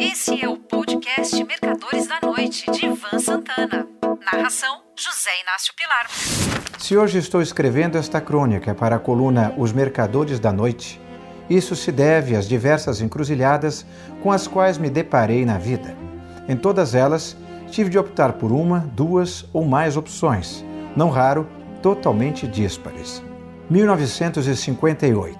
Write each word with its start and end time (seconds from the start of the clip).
Esse 0.00 0.40
é 0.40 0.48
o 0.48 0.56
podcast 0.56 1.42
Mercadores 1.42 2.06
da 2.06 2.20
Noite, 2.22 2.70
de 2.70 2.86
Ivan 2.86 3.18
Santana. 3.18 3.84
Narração: 4.32 4.82
José 4.96 5.30
Inácio 5.42 5.74
Pilar. 5.74 6.06
Se 6.78 6.96
hoje 6.96 7.18
estou 7.18 7.42
escrevendo 7.42 7.98
esta 7.98 8.20
crônica 8.20 8.72
para 8.76 8.94
a 8.94 8.98
coluna 9.00 9.52
Os 9.58 9.72
Mercadores 9.72 10.38
da 10.38 10.52
Noite, 10.52 11.00
isso 11.50 11.74
se 11.74 11.90
deve 11.90 12.36
às 12.36 12.48
diversas 12.48 13.00
encruzilhadas 13.00 13.84
com 14.22 14.30
as 14.30 14.46
quais 14.46 14.78
me 14.78 14.88
deparei 14.88 15.44
na 15.44 15.58
vida. 15.58 15.96
Em 16.48 16.56
todas 16.56 16.94
elas, 16.94 17.36
tive 17.68 17.90
de 17.90 17.98
optar 17.98 18.34
por 18.34 18.52
uma, 18.52 18.88
duas 18.92 19.46
ou 19.52 19.64
mais 19.64 19.96
opções, 19.96 20.64
não 20.94 21.10
raro, 21.10 21.48
totalmente 21.82 22.46
díspares. 22.46 23.20
1958. 23.68 25.38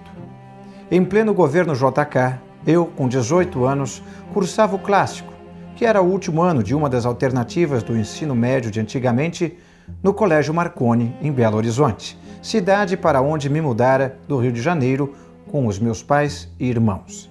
Em 0.90 1.04
pleno 1.04 1.32
governo 1.32 1.74
JK, 1.74 2.47
eu, 2.68 2.84
com 2.84 3.08
18 3.08 3.64
anos, 3.64 4.02
cursava 4.34 4.76
o 4.76 4.78
clássico, 4.78 5.32
que 5.74 5.86
era 5.86 6.02
o 6.02 6.06
último 6.06 6.42
ano 6.42 6.62
de 6.62 6.74
uma 6.74 6.90
das 6.90 7.06
alternativas 7.06 7.82
do 7.82 7.96
ensino 7.96 8.34
médio 8.34 8.70
de 8.70 8.78
antigamente, 8.78 9.56
no 10.02 10.12
Colégio 10.12 10.52
Marconi, 10.52 11.16
em 11.22 11.32
Belo 11.32 11.56
Horizonte, 11.56 12.18
cidade 12.42 12.94
para 12.94 13.22
onde 13.22 13.48
me 13.48 13.62
mudara 13.62 14.18
do 14.28 14.36
Rio 14.36 14.52
de 14.52 14.60
Janeiro 14.60 15.14
com 15.50 15.66
os 15.66 15.78
meus 15.78 16.02
pais 16.02 16.46
e 16.60 16.66
irmãos. 16.66 17.30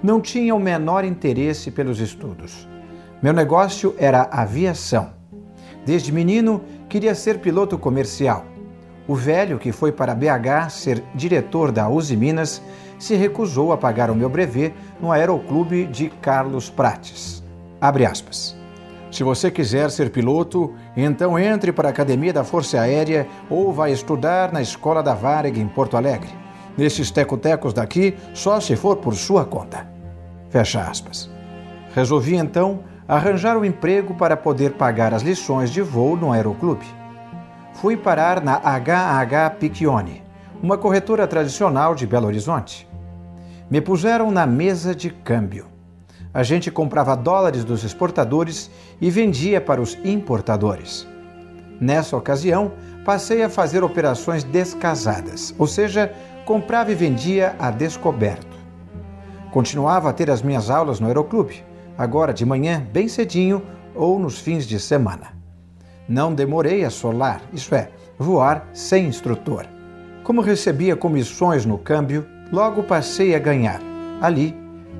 Não 0.00 0.20
tinha 0.20 0.54
o 0.54 0.60
menor 0.60 1.04
interesse 1.04 1.72
pelos 1.72 1.98
estudos. 1.98 2.68
Meu 3.20 3.32
negócio 3.32 3.92
era 3.98 4.28
aviação. 4.30 5.10
Desde 5.84 6.12
menino, 6.12 6.62
queria 6.88 7.14
ser 7.16 7.40
piloto 7.40 7.76
comercial. 7.76 8.53
O 9.06 9.14
velho, 9.14 9.58
que 9.58 9.70
foi 9.70 9.92
para 9.92 10.14
BH 10.14 10.70
ser 10.70 11.04
diretor 11.14 11.70
da 11.70 11.88
Uzi 11.88 12.16
Minas, 12.16 12.62
se 12.98 13.14
recusou 13.14 13.72
a 13.72 13.76
pagar 13.76 14.10
o 14.10 14.14
meu 14.14 14.30
brevet 14.30 14.74
no 15.00 15.12
Aeroclube 15.12 15.84
de 15.86 16.08
Carlos 16.08 16.70
Prates. 16.70 17.44
Abre 17.80 18.06
aspas. 18.06 18.56
Se 19.10 19.22
você 19.22 19.50
quiser 19.50 19.90
ser 19.90 20.10
piloto, 20.10 20.72
então 20.96 21.38
entre 21.38 21.70
para 21.70 21.88
a 21.88 21.90
Academia 21.90 22.32
da 22.32 22.42
Força 22.42 22.80
Aérea 22.80 23.28
ou 23.50 23.72
vai 23.72 23.92
estudar 23.92 24.52
na 24.52 24.62
Escola 24.62 25.02
da 25.02 25.14
Varig 25.14 25.60
em 25.60 25.68
Porto 25.68 25.96
Alegre. 25.96 26.30
Nesses 26.76 27.10
tecotecos 27.10 27.74
daqui, 27.74 28.16
só 28.32 28.58
se 28.58 28.74
for 28.74 28.96
por 28.96 29.14
sua 29.14 29.44
conta. 29.44 29.86
Fecha 30.48 30.80
aspas. 30.80 31.30
Resolvi 31.94 32.36
então 32.36 32.80
arranjar 33.06 33.56
um 33.56 33.64
emprego 33.64 34.14
para 34.14 34.36
poder 34.36 34.72
pagar 34.72 35.12
as 35.12 35.22
lições 35.22 35.70
de 35.70 35.82
voo 35.82 36.16
no 36.16 36.32
aeroclube. 36.32 36.86
Fui 37.74 37.96
parar 37.96 38.40
na 38.40 38.56
HH 38.56 39.56
Piccione, 39.58 40.22
uma 40.62 40.78
corretora 40.78 41.26
tradicional 41.26 41.94
de 41.94 42.06
Belo 42.06 42.26
Horizonte. 42.26 42.88
Me 43.68 43.80
puseram 43.80 44.30
na 44.30 44.46
mesa 44.46 44.94
de 44.94 45.10
câmbio. 45.10 45.66
A 46.32 46.42
gente 46.42 46.70
comprava 46.70 47.16
dólares 47.16 47.64
dos 47.64 47.82
exportadores 47.82 48.70
e 49.00 49.10
vendia 49.10 49.60
para 49.60 49.82
os 49.82 49.98
importadores. 50.04 51.06
Nessa 51.80 52.16
ocasião, 52.16 52.72
passei 53.04 53.42
a 53.42 53.50
fazer 53.50 53.82
operações 53.82 54.44
descasadas, 54.44 55.52
ou 55.58 55.66
seja, 55.66 56.12
comprava 56.46 56.92
e 56.92 56.94
vendia 56.94 57.56
a 57.58 57.70
descoberto. 57.70 58.56
Continuava 59.50 60.10
a 60.10 60.12
ter 60.12 60.30
as 60.30 60.42
minhas 60.42 60.70
aulas 60.70 61.00
no 61.00 61.08
aeroclube, 61.08 61.64
agora 61.98 62.32
de 62.32 62.46
manhã, 62.46 62.86
bem 62.92 63.08
cedinho 63.08 63.62
ou 63.94 64.18
nos 64.18 64.38
fins 64.38 64.64
de 64.64 64.78
semana. 64.78 65.43
Não 66.08 66.34
demorei 66.34 66.84
a 66.84 66.90
solar, 66.90 67.40
isso 67.52 67.74
é, 67.74 67.88
voar 68.18 68.68
sem 68.72 69.06
instrutor. 69.06 69.66
Como 70.22 70.42
recebia 70.42 70.94
comissões 70.96 71.64
no 71.64 71.78
câmbio, 71.78 72.26
logo 72.52 72.82
passei 72.82 73.34
a 73.34 73.38
ganhar, 73.38 73.80
ali, 74.20 74.54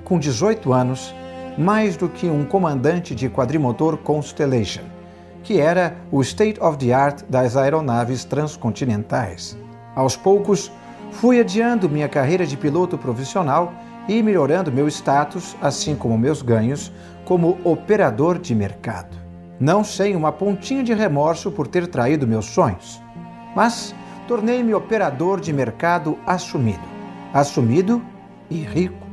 com 0.04 0.18
18 0.18 0.72
anos, 0.72 1.14
mais 1.58 1.96
do 1.96 2.08
que 2.08 2.26
um 2.26 2.44
comandante 2.44 3.14
de 3.14 3.28
quadrimotor 3.28 3.98
Constellation, 3.98 4.82
que 5.42 5.60
era 5.60 5.94
o 6.10 6.22
state 6.22 6.58
of 6.60 6.78
the 6.78 6.92
art 6.92 7.22
das 7.28 7.56
aeronaves 7.56 8.24
transcontinentais. 8.24 9.58
Aos 9.94 10.16
poucos, 10.16 10.72
fui 11.12 11.38
adiando 11.38 11.88
minha 11.88 12.08
carreira 12.08 12.46
de 12.46 12.56
piloto 12.56 12.96
profissional 12.96 13.72
e 14.08 14.22
melhorando 14.22 14.72
meu 14.72 14.88
status, 14.88 15.56
assim 15.60 15.94
como 15.94 16.18
meus 16.18 16.42
ganhos, 16.42 16.90
como 17.24 17.58
operador 17.62 18.38
de 18.38 18.54
mercado. 18.54 19.23
Não 19.58 19.84
sem 19.84 20.16
uma 20.16 20.32
pontinha 20.32 20.82
de 20.82 20.92
remorso 20.92 21.50
por 21.50 21.68
ter 21.68 21.86
traído 21.86 22.26
meus 22.26 22.46
sonhos, 22.46 23.00
mas 23.54 23.94
tornei-me 24.26 24.74
operador 24.74 25.40
de 25.40 25.52
mercado 25.52 26.18
assumido. 26.26 26.82
Assumido 27.32 28.02
e 28.50 28.56
rico. 28.56 29.06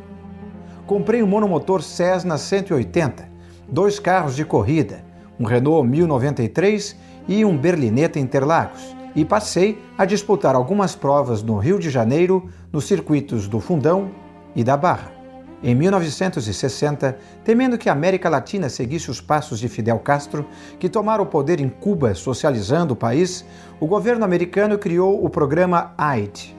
Comprei 0.88 1.22
um 1.22 1.28
monomotor 1.28 1.81
Cessna 1.81 2.38
180, 2.38 3.29
dois 3.69 4.00
carros 4.00 4.35
de 4.35 4.44
corrida, 4.44 5.03
um 5.40 5.46
Renault 5.46 5.88
1093 5.88 6.96
e 7.28 7.46
um 7.46 7.56
Berlinetta 7.56 8.19
Interlagos, 8.19 8.96
e 9.16 9.23
passei 9.23 9.81
a 9.97 10.06
disputar 10.06 10.56
algumas 10.56 10.96
provas 10.96 11.44
no 11.44 11.58
Rio 11.58 11.78
de 11.78 11.90
Janeiro, 11.90 12.50
nos 12.72 12.85
circuitos 12.85 13.47
do 13.47 13.59
Fundão 13.59 14.09
e 14.56 14.63
da 14.63 14.75
Barra. 14.75 15.20
Em 15.63 15.75
1960, 15.75 17.17
temendo 17.44 17.77
que 17.77 17.89
a 17.89 17.94
América 17.94 18.29
Latina 18.29 18.67
seguisse 18.67 19.11
os 19.11 19.22
passos 19.22 19.59
de 19.59 19.69
Fidel 19.69 19.99
Castro, 19.99 20.47
que 20.79 20.89
tomara 20.89 21.22
o 21.22 21.25
poder 21.27 21.59
em 21.59 21.69
Cuba, 21.69 22.16
socializando 22.16 22.94
o 22.94 22.97
país, 22.97 23.45
o 23.79 23.85
governo 23.85 24.25
americano 24.25 24.77
criou 24.77 25.23
o 25.23 25.29
programa 25.29 25.94
AID 25.97 26.55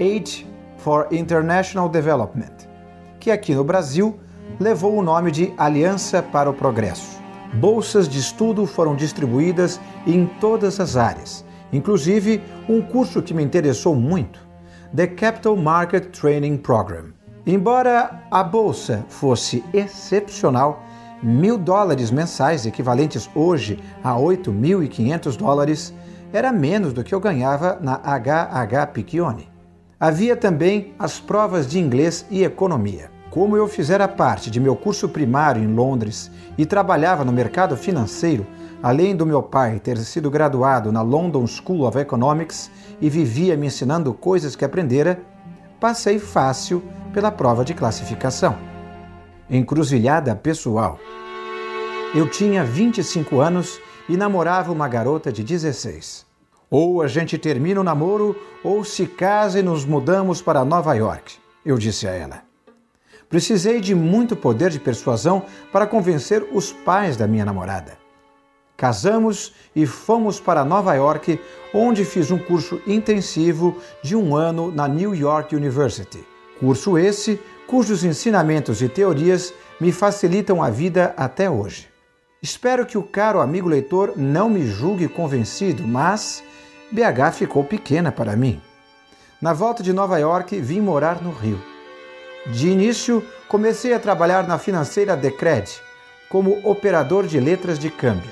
Aid 0.00 0.46
for 0.78 1.06
International 1.12 1.88
Development 1.88 2.70
que 3.20 3.30
aqui 3.30 3.54
no 3.54 3.62
Brasil 3.62 4.18
levou 4.58 4.96
o 4.96 5.02
nome 5.02 5.30
de 5.30 5.52
Aliança 5.56 6.22
para 6.22 6.50
o 6.50 6.54
Progresso. 6.54 7.20
Bolsas 7.54 8.08
de 8.08 8.18
estudo 8.18 8.66
foram 8.66 8.96
distribuídas 8.96 9.78
em 10.06 10.26
todas 10.40 10.80
as 10.80 10.96
áreas, 10.96 11.44
inclusive 11.72 12.42
um 12.68 12.80
curso 12.80 13.22
que 13.22 13.34
me 13.34 13.42
interessou 13.42 13.94
muito, 13.94 14.40
The 14.96 15.06
Capital 15.06 15.56
Market 15.56 16.06
Training 16.16 16.56
Program. 16.56 17.12
Embora 17.46 18.22
a 18.30 18.44
bolsa 18.44 19.04
fosse 19.08 19.64
excepcional, 19.72 20.82
mil 21.22 21.56
dólares 21.56 22.10
mensais, 22.10 22.66
equivalentes 22.66 23.30
hoje 23.34 23.78
a 24.04 24.14
8.500 24.14 25.36
dólares, 25.36 25.94
era 26.32 26.52
menos 26.52 26.92
do 26.92 27.02
que 27.02 27.14
eu 27.14 27.20
ganhava 27.20 27.78
na 27.80 27.94
HH 27.94 28.86
Piccione. 28.92 29.48
Havia 29.98 30.36
também 30.36 30.94
as 30.98 31.18
provas 31.18 31.66
de 31.66 31.78
inglês 31.78 32.26
e 32.30 32.44
economia. 32.44 33.10
Como 33.30 33.56
eu 33.56 33.66
fizera 33.68 34.06
parte 34.06 34.50
de 34.50 34.60
meu 34.60 34.76
curso 34.76 35.08
primário 35.08 35.62
em 35.62 35.74
Londres 35.74 36.30
e 36.58 36.66
trabalhava 36.66 37.24
no 37.24 37.32
mercado 37.32 37.76
financeiro, 37.76 38.46
além 38.82 39.16
do 39.16 39.24
meu 39.24 39.42
pai 39.42 39.78
ter 39.78 39.96
sido 39.98 40.30
graduado 40.30 40.92
na 40.92 41.00
London 41.00 41.46
School 41.46 41.86
of 41.86 41.96
Economics 41.96 42.70
e 43.00 43.08
vivia 43.08 43.56
me 43.56 43.68
ensinando 43.68 44.12
coisas 44.12 44.56
que 44.56 44.64
aprendera, 44.64 45.20
passei 45.78 46.18
fácil 46.18 46.82
pela 47.12 47.30
prova 47.30 47.64
de 47.64 47.74
classificação. 47.74 48.56
Encruzilhada 49.48 50.34
pessoal. 50.36 50.98
Eu 52.14 52.28
tinha 52.28 52.64
25 52.64 53.40
anos 53.40 53.80
e 54.08 54.16
namorava 54.16 54.72
uma 54.72 54.88
garota 54.88 55.32
de 55.32 55.42
16. 55.42 56.26
Ou 56.70 57.02
a 57.02 57.08
gente 57.08 57.36
termina 57.36 57.80
o 57.80 57.84
namoro 57.84 58.36
ou 58.62 58.84
se 58.84 59.06
casa 59.06 59.58
e 59.58 59.62
nos 59.62 59.84
mudamos 59.84 60.40
para 60.40 60.64
Nova 60.64 60.94
York, 60.94 61.36
eu 61.64 61.76
disse 61.76 62.06
a 62.06 62.12
ela. 62.12 62.42
Precisei 63.28 63.80
de 63.80 63.94
muito 63.94 64.34
poder 64.34 64.70
de 64.70 64.80
persuasão 64.80 65.44
para 65.72 65.86
convencer 65.86 66.46
os 66.52 66.72
pais 66.72 67.16
da 67.16 67.26
minha 67.26 67.44
namorada. 67.44 67.98
Casamos 68.76 69.52
e 69.76 69.86
fomos 69.86 70.40
para 70.40 70.64
Nova 70.64 70.94
York, 70.94 71.38
onde 71.74 72.04
fiz 72.04 72.30
um 72.30 72.38
curso 72.38 72.80
intensivo 72.86 73.76
de 74.02 74.16
um 74.16 74.34
ano 74.34 74.72
na 74.72 74.88
New 74.88 75.14
York 75.14 75.54
University. 75.54 76.24
Curso 76.60 76.98
esse 76.98 77.40
cujos 77.66 78.04
ensinamentos 78.04 78.82
e 78.82 78.88
teorias 78.88 79.54
me 79.80 79.90
facilitam 79.90 80.62
a 80.62 80.68
vida 80.68 81.14
até 81.16 81.48
hoje. 81.48 81.88
Espero 82.42 82.84
que 82.84 82.98
o 82.98 83.02
caro 83.02 83.40
amigo 83.40 83.68
leitor 83.68 84.12
não 84.14 84.50
me 84.50 84.66
julgue 84.66 85.08
convencido, 85.08 85.86
mas 85.86 86.44
BH 86.92 87.32
ficou 87.34 87.64
pequena 87.64 88.12
para 88.12 88.36
mim. 88.36 88.60
Na 89.40 89.54
volta 89.54 89.82
de 89.82 89.92
Nova 89.92 90.18
York, 90.18 90.60
vim 90.60 90.80
morar 90.80 91.22
no 91.22 91.30
Rio. 91.30 91.62
De 92.48 92.68
início, 92.68 93.24
comecei 93.48 93.94
a 93.94 93.98
trabalhar 93.98 94.46
na 94.46 94.58
financeira 94.58 95.16
Decred 95.16 95.70
como 96.28 96.60
operador 96.68 97.26
de 97.26 97.40
letras 97.40 97.78
de 97.78 97.88
câmbio. 97.90 98.30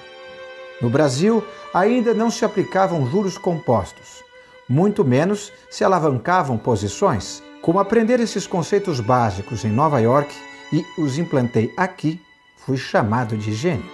No 0.83 0.91
Brasil, 0.91 1.43
ainda 1.73 2.13
não 2.13 2.31
se 2.31 2.45
aplicavam 2.45 3.11
juros 3.11 3.39
compostos, 3.39 4.23
muito 4.69 5.05
menos 5.05 5.53
se 5.71 5.83
alavancavam 5.83 6.59
posições. 6.59 7.43
Como 7.63 7.79
aprender 7.79 8.21
esses 8.21 8.47
conceitos 8.47 9.01
básicos 9.01 9.65
em 9.65 9.71
Nova 9.71 10.01
York 10.01 10.35
e 10.73 10.85
os 11.01 11.19
implantei 11.19 11.73
aqui, 11.77 12.21
fui 12.57 12.77
chamado 12.77 13.37
de 13.37 13.53
gênio. 13.53 13.87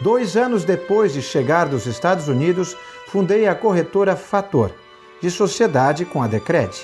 Dois 0.00 0.36
anos 0.36 0.64
depois 0.64 1.12
de 1.12 1.22
chegar 1.22 1.68
dos 1.68 1.86
Estados 1.86 2.28
Unidos, 2.28 2.76
fundei 3.08 3.46
a 3.46 3.54
corretora 3.54 4.16
Fator, 4.16 4.72
de 5.20 5.30
sociedade 5.30 6.04
com 6.04 6.22
a 6.22 6.26
Decred. 6.26 6.74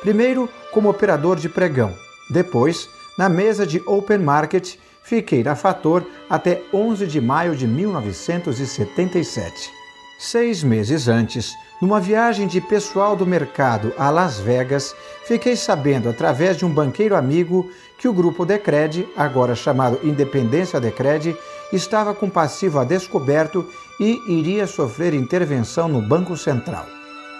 Primeiro 0.00 0.48
como 0.72 0.88
operador 0.88 1.36
de 1.36 1.48
pregão, 1.48 1.92
depois, 2.30 2.88
na 3.18 3.28
mesa 3.28 3.66
de 3.66 3.82
open 3.86 4.18
market, 4.18 4.76
fiquei 5.02 5.42
na 5.42 5.54
Fator 5.54 6.06
até 6.30 6.62
11 6.72 7.06
de 7.06 7.20
maio 7.20 7.54
de 7.54 7.66
1977. 7.66 9.81
Seis 10.24 10.62
meses 10.62 11.08
antes, 11.08 11.58
numa 11.80 11.98
viagem 11.98 12.46
de 12.46 12.60
pessoal 12.60 13.16
do 13.16 13.26
mercado 13.26 13.92
a 13.98 14.08
Las 14.08 14.38
Vegas, 14.38 14.94
fiquei 15.24 15.56
sabendo, 15.56 16.08
através 16.08 16.56
de 16.56 16.64
um 16.64 16.72
banqueiro 16.72 17.16
amigo, 17.16 17.68
que 17.98 18.06
o 18.06 18.12
grupo 18.12 18.46
Decred, 18.46 19.08
agora 19.16 19.56
chamado 19.56 19.98
Independência 20.04 20.80
Decred, 20.80 21.36
estava 21.72 22.14
com 22.14 22.30
passivo 22.30 22.78
a 22.78 22.84
descoberto 22.84 23.68
e 23.98 24.22
iria 24.28 24.68
sofrer 24.68 25.12
intervenção 25.12 25.88
no 25.88 26.00
Banco 26.00 26.36
Central. 26.36 26.86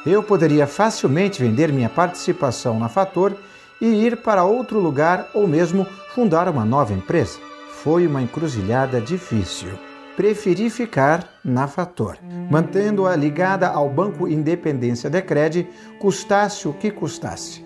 Eu 0.04 0.20
poderia 0.20 0.66
facilmente 0.66 1.40
vender 1.40 1.72
minha 1.72 1.88
participação 1.88 2.80
na 2.80 2.88
Fator 2.88 3.32
e 3.80 3.86
ir 3.86 4.16
para 4.16 4.42
outro 4.42 4.80
lugar 4.80 5.28
ou 5.32 5.46
mesmo 5.46 5.86
fundar 6.16 6.48
uma 6.48 6.64
nova 6.64 6.92
empresa. 6.92 7.38
Foi 7.84 8.08
uma 8.08 8.20
encruzilhada 8.20 9.00
difícil 9.00 9.70
preferi 10.16 10.68
ficar 10.68 11.28
na 11.44 11.66
Fator, 11.66 12.18
mantendo-a 12.50 13.16
ligada 13.16 13.68
ao 13.68 13.88
Banco 13.88 14.28
Independência 14.28 15.08
de 15.08 15.22
Cred, 15.22 15.68
custasse 15.98 16.68
o 16.68 16.72
que 16.72 16.90
custasse. 16.90 17.64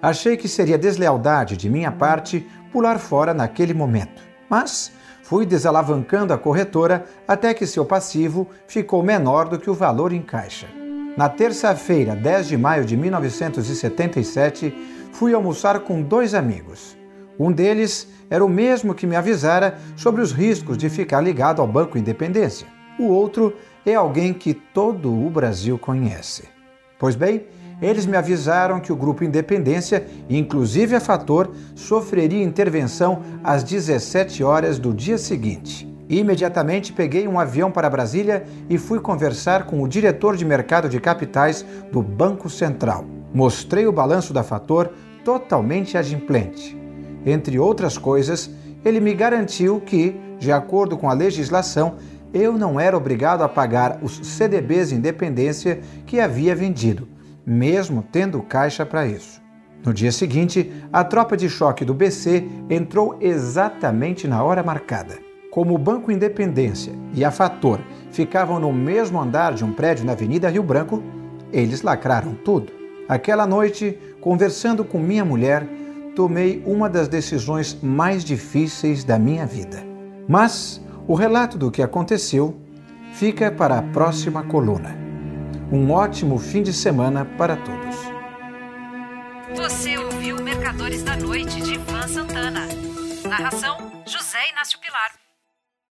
Achei 0.00 0.36
que 0.36 0.48
seria 0.48 0.78
deslealdade 0.78 1.56
de 1.56 1.68
minha 1.68 1.92
parte 1.92 2.46
pular 2.72 2.98
fora 2.98 3.34
naquele 3.34 3.74
momento, 3.74 4.22
mas 4.48 4.92
fui 5.22 5.44
desalavancando 5.44 6.32
a 6.32 6.38
corretora 6.38 7.04
até 7.26 7.52
que 7.52 7.66
seu 7.66 7.84
passivo 7.84 8.48
ficou 8.66 9.02
menor 9.02 9.48
do 9.48 9.58
que 9.58 9.68
o 9.68 9.74
valor 9.74 10.12
em 10.12 10.22
caixa. 10.22 10.66
Na 11.16 11.28
terça-feira, 11.28 12.14
10 12.14 12.48
de 12.48 12.56
maio 12.56 12.84
de 12.84 12.96
1977, 12.96 14.72
fui 15.12 15.34
almoçar 15.34 15.80
com 15.80 16.00
dois 16.00 16.34
amigos. 16.34 16.96
Um 17.40 17.50
deles 17.50 18.06
era 18.28 18.44
o 18.44 18.48
mesmo 18.50 18.94
que 18.94 19.06
me 19.06 19.16
avisara 19.16 19.78
sobre 19.96 20.20
os 20.20 20.30
riscos 20.30 20.76
de 20.76 20.90
ficar 20.90 21.22
ligado 21.22 21.62
ao 21.62 21.66
Banco 21.66 21.96
Independência. 21.96 22.66
O 22.98 23.04
outro 23.04 23.56
é 23.86 23.94
alguém 23.94 24.34
que 24.34 24.52
todo 24.52 25.10
o 25.10 25.30
Brasil 25.30 25.78
conhece. 25.78 26.44
Pois 26.98 27.16
bem, 27.16 27.46
eles 27.80 28.04
me 28.04 28.14
avisaram 28.14 28.78
que 28.78 28.92
o 28.92 28.96
Grupo 28.96 29.24
Independência, 29.24 30.06
inclusive 30.28 30.94
a 30.94 31.00
Fator, 31.00 31.50
sofreria 31.74 32.44
intervenção 32.44 33.22
às 33.42 33.64
17 33.64 34.44
horas 34.44 34.78
do 34.78 34.92
dia 34.92 35.16
seguinte. 35.16 35.88
Imediatamente 36.10 36.92
peguei 36.92 37.26
um 37.26 37.40
avião 37.40 37.70
para 37.70 37.88
Brasília 37.88 38.44
e 38.68 38.76
fui 38.76 39.00
conversar 39.00 39.64
com 39.64 39.82
o 39.82 39.88
diretor 39.88 40.36
de 40.36 40.44
mercado 40.44 40.90
de 40.90 41.00
capitais 41.00 41.64
do 41.90 42.02
Banco 42.02 42.50
Central. 42.50 43.06
Mostrei 43.32 43.86
o 43.86 43.92
balanço 43.92 44.34
da 44.34 44.42
Fator 44.42 44.90
totalmente 45.24 45.96
adimplente. 45.96 46.79
Entre 47.24 47.58
outras 47.58 47.98
coisas, 47.98 48.50
ele 48.84 49.00
me 49.00 49.14
garantiu 49.14 49.80
que, 49.80 50.18
de 50.38 50.50
acordo 50.50 50.96
com 50.96 51.08
a 51.08 51.14
legislação, 51.14 51.96
eu 52.32 52.56
não 52.56 52.78
era 52.78 52.96
obrigado 52.96 53.42
a 53.42 53.48
pagar 53.48 53.98
os 54.02 54.20
CDBs 54.26 54.92
Independência 54.92 55.80
que 56.06 56.20
havia 56.20 56.54
vendido, 56.54 57.08
mesmo 57.44 58.04
tendo 58.10 58.40
caixa 58.42 58.86
para 58.86 59.06
isso. 59.06 59.40
No 59.84 59.92
dia 59.94 60.12
seguinte, 60.12 60.70
a 60.92 61.02
tropa 61.02 61.36
de 61.36 61.48
choque 61.48 61.84
do 61.84 61.94
BC 61.94 62.46
entrou 62.68 63.16
exatamente 63.20 64.28
na 64.28 64.42
hora 64.42 64.62
marcada. 64.62 65.18
Como 65.50 65.74
o 65.74 65.78
Banco 65.78 66.12
Independência 66.12 66.92
e 67.14 67.24
a 67.24 67.30
Fator 67.30 67.80
ficavam 68.12 68.60
no 68.60 68.72
mesmo 68.72 69.20
andar 69.20 69.54
de 69.54 69.64
um 69.64 69.72
prédio 69.72 70.04
na 70.04 70.12
Avenida 70.12 70.48
Rio 70.48 70.62
Branco, 70.62 71.02
eles 71.52 71.82
lacraram 71.82 72.34
tudo. 72.34 72.72
Aquela 73.08 73.46
noite, 73.46 73.98
conversando 74.20 74.84
com 74.84 74.98
minha 74.98 75.24
mulher, 75.24 75.66
tomei 76.14 76.62
uma 76.66 76.88
das 76.88 77.08
decisões 77.08 77.78
mais 77.82 78.24
difíceis 78.24 79.04
da 79.04 79.18
minha 79.18 79.46
vida. 79.46 79.84
Mas 80.28 80.80
o 81.06 81.14
relato 81.14 81.58
do 81.58 81.70
que 81.70 81.82
aconteceu 81.82 82.60
fica 83.12 83.50
para 83.50 83.78
a 83.78 83.82
próxima 83.82 84.42
coluna. 84.42 84.96
Um 85.72 85.90
ótimo 85.90 86.38
fim 86.38 86.62
de 86.62 86.72
semana 86.72 87.24
para 87.24 87.56
todos. 87.56 87.96
Você 89.56 89.98
ouviu 89.98 90.36
Mercadores 90.42 91.02
da 91.02 91.16
Noite 91.16 91.60
de 91.60 91.74
Ivan 91.74 92.06
Santana. 92.06 92.66
Narração: 93.28 93.76
José 94.06 94.38
Inácio 94.52 94.78
Pilar. 94.78 95.19